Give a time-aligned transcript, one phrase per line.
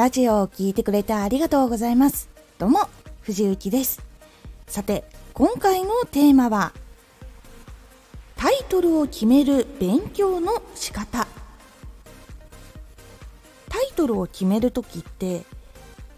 [0.00, 2.30] ラジオを聴いてくれてありがとうございます。
[2.58, 2.88] どうも、
[3.20, 4.02] 藤幸です。
[4.66, 5.04] さて、
[5.34, 6.72] 今回のテーマは、
[8.34, 11.26] タイトルを決める勉強の仕方。
[13.68, 15.42] タイトルを決める時って、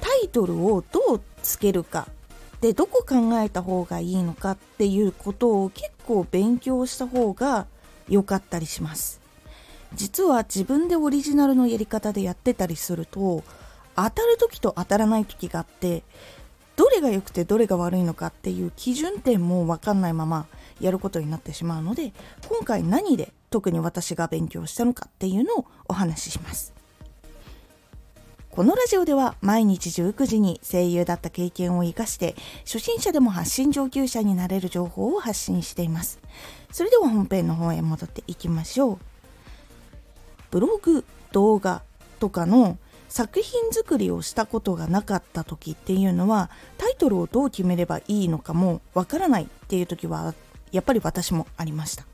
[0.00, 2.08] タイトルをどうつけるか
[2.60, 7.68] でどこ考えた方がいいのかっていうことを結構勉強した方が
[8.08, 9.20] 良かったりします
[9.94, 13.44] 実は自分でオリジナルのやり方でやってたりすると
[13.98, 16.04] 当たる時と当たらない時があって
[16.76, 20.46] どれが良くてどれが悪いのかっていう基準点も分かんないまま
[20.80, 22.12] やることになってしまうので
[22.48, 26.72] 今回何で特に私が勉強したのかっていうのをお話しします。
[28.50, 32.34] このラジオでは毎日19時に声優だった経験を生かして
[32.64, 36.18] 初心者でも発信上級者になれる情報を発信しています。
[36.72, 38.98] それでは本編の方へ戻っていきましょう。
[40.50, 41.82] ブログ動画
[42.18, 42.78] とかの
[43.18, 50.34] 作品作りをしたことがなかった時っていうのはタイトルをどう決めればいいのかもわからないっていう時は
[50.70, 52.04] やっぱり私もありました。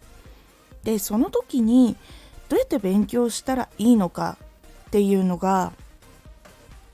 [0.82, 1.94] でその時に
[2.48, 4.38] どうやって勉強したらいいのか
[4.86, 5.74] っていうのが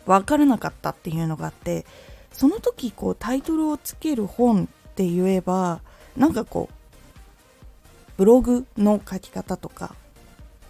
[0.07, 1.87] 分からなかったっていうのがあって
[2.33, 5.83] その時こうタイトルをつける本って言えば
[6.17, 6.75] なんかこう
[8.17, 9.95] ブログの書き方とか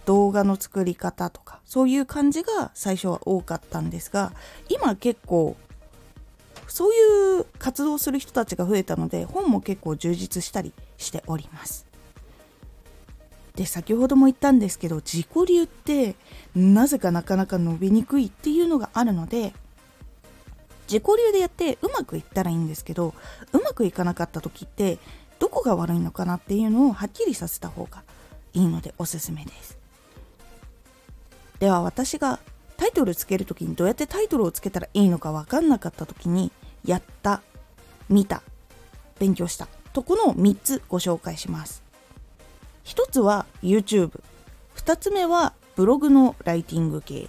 [0.06, 4.32] 動画の作り方とかそういう感じが最初は多かったんですが
[4.68, 5.56] 今結構
[6.66, 11.86] そういう活動する人たちが増えたので本も結構充実したりしております。
[13.56, 16.14] で先ほども言ったんですけど自己流って
[16.54, 19.52] なぜかなかなか伸びにくいっていうのがあるので
[20.88, 23.12] 自己流でやってうまくいったらいいんですけど
[23.52, 24.98] うまくいかなかった時って
[25.40, 28.04] どこが悪いのかなっていうのをはっきりさせた方が
[28.52, 29.79] いいのでおすすめです。
[31.60, 32.40] では私が
[32.76, 36.50] タイトルつける時にどうやってタイトルをつけたらいいのか分かんなかった時に
[36.84, 37.42] やった
[38.08, 38.42] 見た
[39.18, 41.90] 勉強したとこの3つご紹介します
[42.84, 44.20] 1つは YouTube。
[44.76, 47.28] 2つ目はブログのライティング系。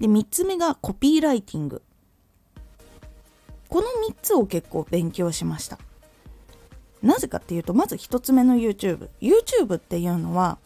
[0.00, 1.82] で、3つ目がコピーライティング。
[3.68, 5.78] この3つを結構勉強しました。
[7.02, 9.08] なぜかっていうと、まず1つ目の YouTube。
[9.20, 10.58] YouTube っていうのは、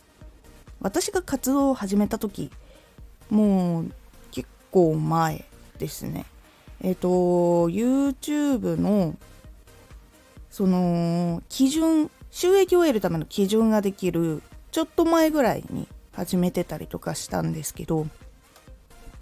[0.80, 2.50] 私が活動を始めた時、
[3.32, 3.92] もう
[4.30, 5.46] 結構前
[5.78, 6.26] ですね。
[6.82, 7.08] えっ、と、
[7.70, 9.16] YouTube の
[10.50, 18.06] その基準収益を得るための基準ができるちょっと前ぐらいに始めてたりとかしたんですけど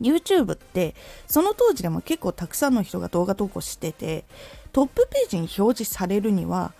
[0.00, 0.97] YouTube って
[1.28, 4.25] その当時でも結構たくさんの人が動画投稿してて
[4.72, 6.72] トップページに表示されるには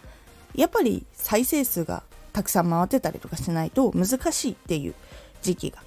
[0.57, 2.03] やっぱり再生数が
[2.33, 4.95] たくさん回ってたりとかしないと難しいっていう
[5.43, 5.79] 時期が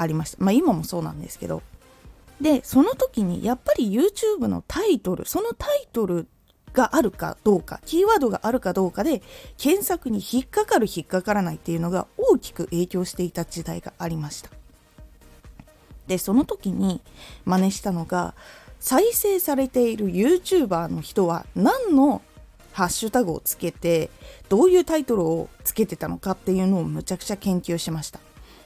[0.00, 1.62] ありましたまあ今もそうなんですけど
[2.40, 6.26] でその時にやっぱり YouTube のタイトルそのタイトル
[6.72, 9.22] があるかどうか、キーワードがあるかどうかで、
[9.58, 14.50] 検索に引っかかる引っかからないっていうのが大きく影響していた時代がありました。
[16.06, 17.00] で、その時に
[17.44, 18.34] 真似したのが、
[18.78, 22.22] 再生されている YouTuber の人は何の
[22.72, 24.10] ハッシュタグをつけて、
[24.48, 28.20] どういうタイトルをつけてたのかっていうのをむちゃくちゃ研究しました。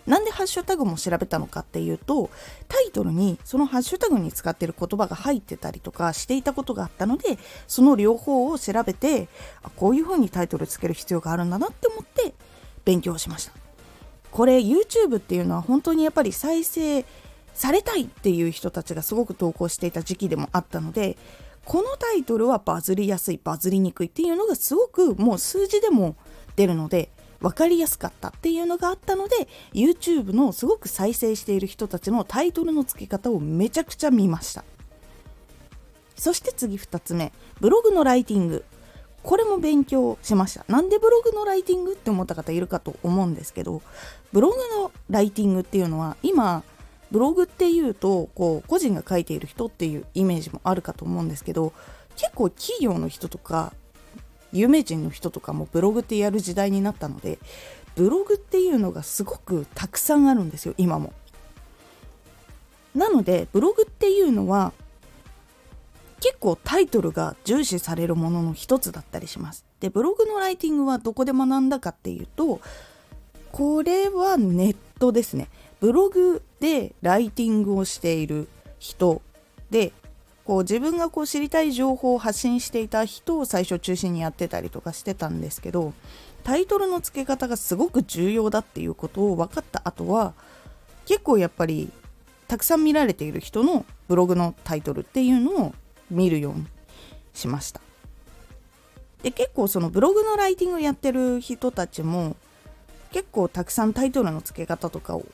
[0.06, 2.30] なんでハッシュタグも調べたのかっていうと
[2.68, 9.28] タイトルにそのハッシュタグに使ってる言葉が入ってたりとかしていたことがあったのでその両方を調べて
[9.62, 12.34] あこういう風にタイトルつける必要があるんだなって思って
[12.84, 13.52] 勉強しました。
[14.30, 17.04] これ YouTube っていうのは本当にやっぱり再生
[17.54, 21.16] されたいっていう人たちがすごく投稿していた時期でもあったので
[21.64, 26.16] このタイトルはバズりやすいバズりにくいっていうのがすごくもう数字でも
[26.56, 27.10] 出るので
[27.44, 34.64] 分かりやすかったっていうのがあったので YouTube のすごく再生している人たちのタイトルの付け方をめちゃくちゃ見ました。
[36.16, 38.64] そして次2つ目ブログのライティング。
[39.22, 40.64] これも勉強しました。
[40.68, 43.82] なんでブログのライティングって思った方いるかと思うんですけど
[44.32, 46.62] ブログのライティングっていうのは今
[47.10, 51.74] ブログっていうとこう個人が書いている人っていうイメージもあるかと思うんですけど
[52.16, 53.74] 結構企業の人とか
[54.54, 57.38] 有名人の人とかもブログってやる時代になったので
[57.96, 61.12] ブログっていうのがすごくたくさんあるんですよ今も。
[62.94, 64.72] なのでブログっていうのは
[66.20, 69.64] 結構タイトルが重視されるものの一つだったりします。
[69.80, 72.60] でブログのライティングはどこで学んだかっていうと
[73.52, 75.48] これはネットですね。
[75.80, 78.48] ブログでライティングをしている
[78.78, 79.20] 人
[79.70, 79.92] で
[80.44, 85.94] こう自分がこう知りたい情報を発信していた人を最初中心にやってたりとかしてたんですけど
[86.42, 90.34] タイトルの付け方がすごく重要だっていうことを分かった後は
[91.06, 91.90] 結構やっぱり
[92.46, 95.74] たくさん見られている人のブログのタイトルっていうのを
[96.10, 96.66] 見るように
[97.32, 97.80] しました。
[99.22, 102.36] で結構そのブログのライティングやってる人たちも
[103.10, 105.24] 結構たくさんタイトルの付け方とかを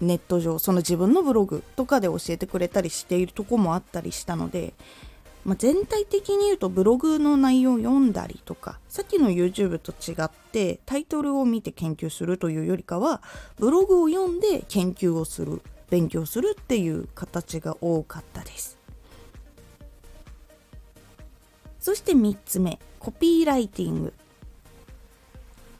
[0.00, 4.74] ネット上その自分のブログとかで教えてくれたりしているとこもあったりしたので、
[5.44, 13.22] まあ、全体的に言うとブログの内容を読んだりとかさっきの YouTube と違ってタイトルを見て研究するというよりかは
[13.58, 18.78] ブログを読んで研究をする勉強するっていう形が多かったです。
[21.80, 24.12] そして3つ目コピーライティング。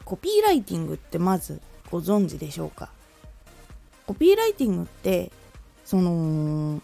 [0.05, 2.91] コピーライティングってまずご存知でしょうか？
[4.11, 5.31] コピーライティングって
[5.85, 6.83] その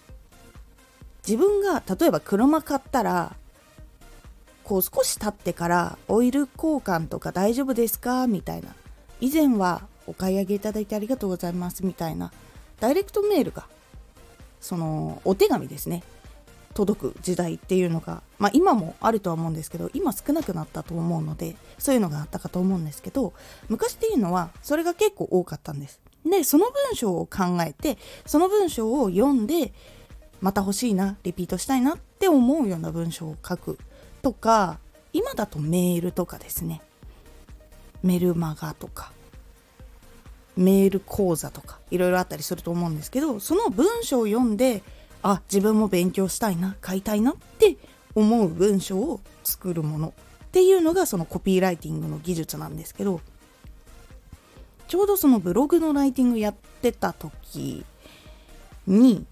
[1.26, 3.34] 自分が例えば車買ったら
[4.62, 8.28] こう少し経ってからオイル交換とか大丈夫ですか？
[8.28, 8.68] みたいな。
[9.20, 12.30] 以前はお買い上げいただいてありがとうございますみたいな。
[12.78, 13.66] ダイレクトメールが
[14.60, 16.04] そのお手紙ですね。
[16.74, 23.32] 届く時代っていうのが、まあ、今もあるとは思うんですけど今少なくなったと思うのでそういうのがあったかと思うんですけど
[23.68, 26.00] 昔っていうのはそれが結構多かったんです。
[26.28, 29.72] でその文章を考えてその文章を読んで
[30.40, 33.78] また欲しいなリピートしたいなって思うような文章を書く。
[34.22, 34.78] とか
[35.12, 36.82] 今だとメールとかですね。
[38.02, 39.12] メルマガとか。
[40.56, 44.82] メール講座とかいろいろあったりすると思うんですけどその文章を読んで
[45.22, 47.76] あ自分も勉強したいな買いたいなって
[48.14, 50.14] 思う文章を作るもの
[50.46, 53.20] っていうのがそのコピーライティングの技術なんですけど
[54.88, 57.84] ちょうどそのブログのライティングやってた時
[58.86, 59.26] に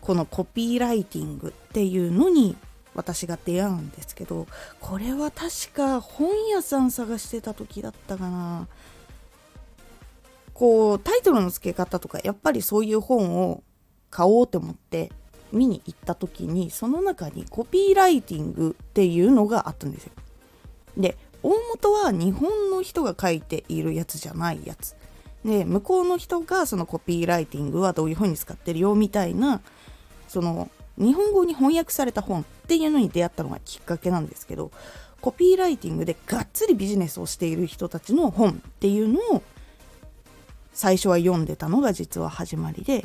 [0.00, 2.56] このコピーライティングっていうのに
[2.94, 4.46] 私が出会うんですけど
[4.80, 8.66] これは確か本屋さん探してた時だったかな
[10.52, 13.62] こうタイトルの付け方とかやっぱりそういう本を
[14.10, 15.12] 買おうと思って
[15.52, 20.12] 見に行った時にその中にコピーライティングっていうのがあったんですよ。
[20.96, 24.96] で大元は日本の人が書いているやつじゃないやつ。
[25.44, 29.60] で向こうの人がそのコピーライティングはどういう風に使ってるよみたいな
[30.26, 34.72] その日本語に翻訳された本っていうのに出会ったのがきっかけなんですけど
[35.20, 39.42] コピーライティングでがっつりビジネスをしている人たちの本っていうのを
[40.72, 43.04] 最初は読んでたのが実は始まりで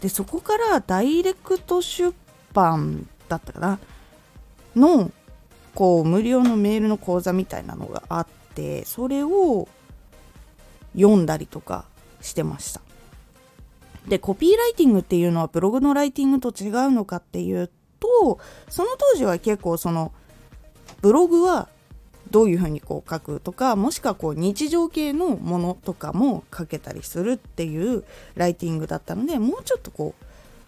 [0.00, 2.14] でそこからダイレクト出
[2.52, 3.78] 版だったかな
[4.74, 5.10] の
[5.74, 9.68] こう無料のメールの講座みたいなのがあってそれを
[10.94, 11.84] 読んだりとか
[12.20, 12.80] してました。
[14.08, 17.70] でコピーライティングっていうのはブログのライティングと違うのかっていう
[18.00, 18.38] と
[18.68, 20.12] その当時は結構その
[21.02, 21.68] ブログは
[22.30, 30.24] どういうふうにこう書くとかもしくはこう日常系のものとかも書けたりするっていうライティングだったのでもうちょっとこう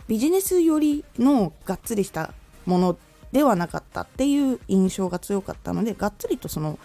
[0.09, 2.35] ビジネス寄りのがっつりした
[2.67, 2.97] もの
[3.33, 6.79] ではなかったっていう印象が強かったのでがっつりとその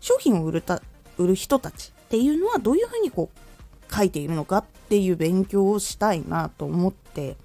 [0.00, 0.82] 商品を売るた
[1.18, 7.36] 売る人たちっていうのはどういうふうにこう書いているのかっていう勉強をしたいなと思って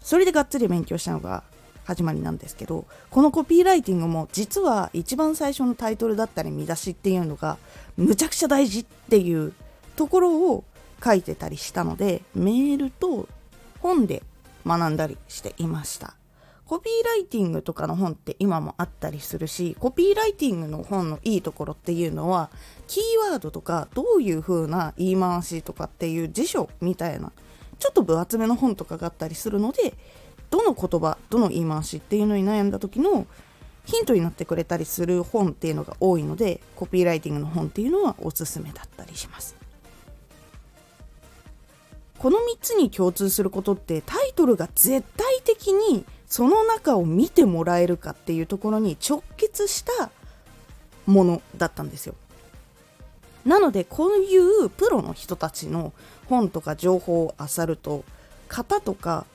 [0.00, 1.44] それでがっつり勉強したのが
[1.84, 7.58] 始まりなんですけどこのコピーライティングも実は一番最初のタイトルだったり見出しっていうのが
[7.96, 9.52] むちゃくちゃ大事っていう
[9.96, 10.64] ところを
[11.02, 13.28] 書いてたりしたのでメールと
[13.80, 14.22] 本で
[14.66, 16.14] 学んだりしていました。
[16.66, 22.50] コピーライティングとかの本って今もあったりするしコピーライティングの本のいいところっていうのは
[22.86, 27.32] キーワードとかどういう風な言い回しとかっていう辞書みたいな
[27.78, 29.94] ちょっと分厚めの本とかがあったりするので
[30.50, 33.26] どの言葉どの言い回しっていうのに悩んだ時の
[33.84, 39.54] ヒントになってくれたりする本っていうのが多いのでコピーライティングの本っていうのはおすすめだったりします。
[42.18, 50.10] この3つに共通することってタイトルが絶対的にその中を見てもらえるかっていうところに直結した
[51.06, 52.16] ものだったんですよ
[53.44, 55.92] なのでこういうプロの人たちの
[56.28, 58.04] 本とか情報を漁ると
[58.48, 59.26] 型とか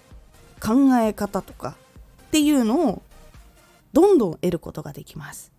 [0.61, 1.77] 考え方とか
[2.23, 3.01] っていうのを
[3.93, 5.53] どんどん得ることができます。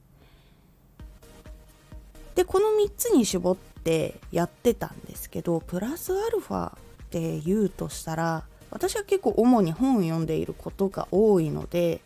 [2.34, 6.72] でこの3つに絞ってやってたんですけどプラスアルファっ
[7.08, 12.00] て言うとしたら私は結構主に本を読んでいることが多いので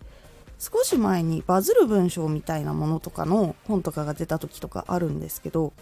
[0.58, 5.72] 少し前にバズる文章みたいなものとかの本とかが出た時とかあるんですけど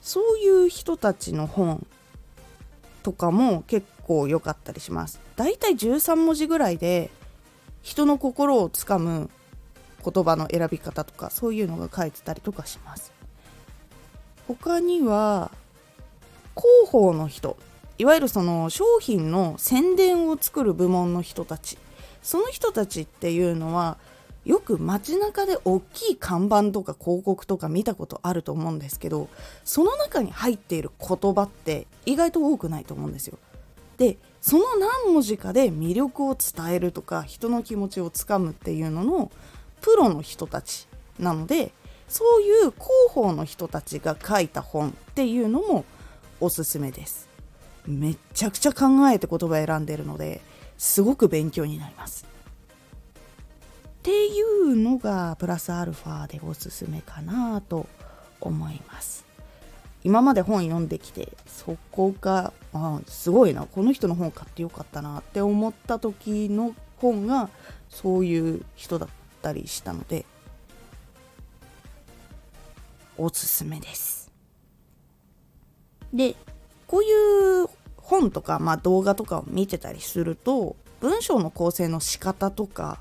[0.00, 1.86] そういう人たちの本
[3.02, 5.20] とかも結構良かったりします。
[5.36, 7.10] だいたい13文字ぐらいで
[7.82, 9.30] 人の心をつかむ
[10.04, 13.12] 言葉の選び方とかそういうのが書いてたりとかします。
[14.46, 15.50] 他には
[16.54, 17.56] 広報の人
[17.98, 21.78] いわゆるその商品の宣伝を作る部門の人たち
[22.22, 23.98] その人たちっていうのは
[24.44, 29.28] よく街中で大きい看板とか広告とか見たことあると思うんですけど
[29.64, 33.38] その中に入っている言葉って意外と多くないと思うんですよ。
[33.96, 39.30] でその何文字かで魅力を伝えるとか人の気持ちをつかむっていうのの
[39.80, 41.72] プロの人たちなので
[42.08, 45.84] そういう広報の人たちが書いた本っていうのも
[46.40, 47.33] おすすめです。
[47.86, 50.40] めちゃくちゃ考えて言葉選んでるので
[50.78, 52.26] すごく勉強になります。
[53.98, 57.86] っていうのがプラスアルファでおすすめかなと
[58.40, 59.24] 思います。
[60.02, 67.48] 今まで本読んできてそこがあすごいなこの人の本買ってよかったなって思った時の本が
[67.88, 69.08] そういう人だっ
[69.40, 70.26] たりしたので
[73.16, 74.30] おすすめです。
[76.12, 76.36] で
[76.94, 83.00] こういう本とか、まあ、動画とかを見てたりすると文章の構成の仕方とか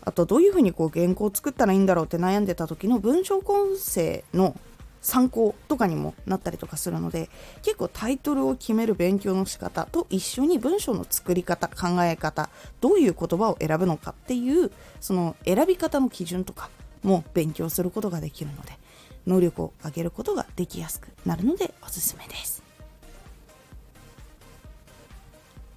[0.00, 4.56] あとどういうふうにこう原稿を作ったらいいんだろうって悩んでた時の文章構成の
[5.02, 7.28] 参考とかにもなったりとかするので
[7.62, 12.48] 結構タイトルを決める勉強の仕方と一緒に文章の作り方考え方
[12.80, 16.70] どういう言葉を選ぶのかっていうその選び方の基準とか
[17.02, 18.78] も勉強することができるので
[19.26, 22.65] 能力を上げることができやすくなるのでおすすめです。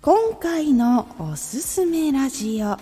[0.02, 2.78] 今回のおすすめラジオ。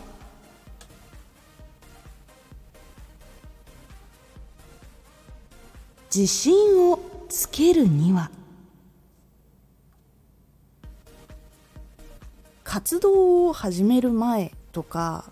[6.13, 8.29] 自信をつけるには。
[12.63, 15.31] 活動を始める前とか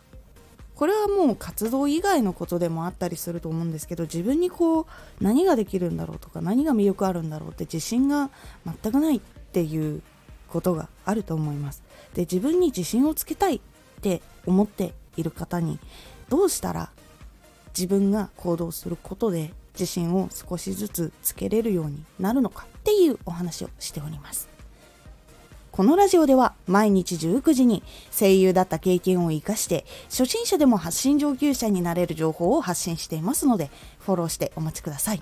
[0.73, 4.85] これはもう活動以外のことでもあったりすると思うんですけど自分にこう
[5.21, 8.31] 何ができるんだろうとか何が魅力あるんだろうって自信が
[8.65, 10.01] 全くないっていう
[10.55, 11.83] ことがあると思います
[12.13, 13.59] で自分に自信をつけたいっ
[14.01, 15.79] て思っている方に
[16.29, 16.91] どうしたら
[17.77, 24.47] 自分が行動することで自信を少しずつつけれるようになるのかっていうお話をしております
[25.73, 33.69] このラジオでは毎日19時に声優だった経験を活かして初心者でも発信上級者になれる情報を発信していますので
[33.99, 35.21] フォローしてお待ちください。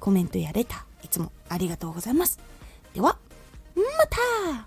[0.00, 2.38] コメントやレターいつもありがとうございます。
[2.94, 3.16] では
[3.74, 4.66] また!